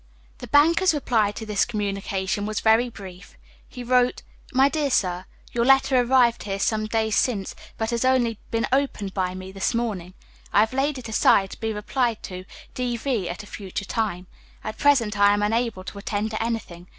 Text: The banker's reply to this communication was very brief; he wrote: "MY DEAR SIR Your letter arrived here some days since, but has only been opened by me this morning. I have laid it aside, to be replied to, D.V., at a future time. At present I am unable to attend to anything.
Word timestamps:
The 0.39 0.47
banker's 0.47 0.95
reply 0.95 1.31
to 1.33 1.45
this 1.45 1.63
communication 1.63 2.47
was 2.47 2.59
very 2.59 2.89
brief; 2.89 3.37
he 3.69 3.83
wrote: 3.83 4.23
"MY 4.51 4.67
DEAR 4.67 4.89
SIR 4.89 5.25
Your 5.51 5.63
letter 5.63 5.95
arrived 6.01 6.41
here 6.41 6.57
some 6.57 6.87
days 6.87 7.15
since, 7.15 7.53
but 7.77 7.91
has 7.91 8.03
only 8.03 8.39
been 8.49 8.65
opened 8.71 9.13
by 9.13 9.35
me 9.35 9.51
this 9.51 9.75
morning. 9.75 10.15
I 10.51 10.61
have 10.61 10.73
laid 10.73 10.97
it 10.97 11.07
aside, 11.07 11.51
to 11.51 11.59
be 11.59 11.71
replied 11.71 12.23
to, 12.23 12.45
D.V., 12.73 13.29
at 13.29 13.43
a 13.43 13.45
future 13.45 13.85
time. 13.85 14.25
At 14.63 14.79
present 14.79 15.19
I 15.19 15.35
am 15.35 15.43
unable 15.43 15.83
to 15.83 15.99
attend 15.99 16.31
to 16.31 16.41
anything. 16.41 16.87